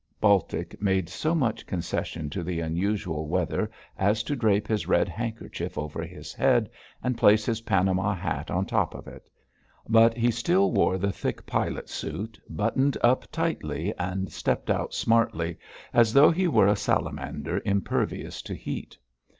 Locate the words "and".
7.03-7.19, 13.99-14.31